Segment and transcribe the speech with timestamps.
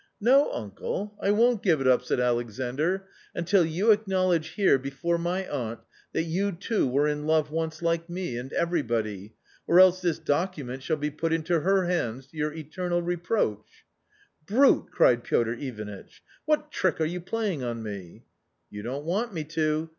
[0.19, 5.47] "No, uncle, I won't give it up," said Alexandr, "until you• acknowledge here, before my
[5.47, 5.79] aunt,
[6.13, 9.35] that you too were in love 1 once, like me, and everybody....
[9.67, 13.59] or else this document 4 shall be put into her hands to your eternal reproach."
[13.59, 13.83] i"
[14.47, 18.23] Brute!" cried Piotr Ivanitch," what trick are you \ playing on me?""
[18.71, 19.89] You don't want me to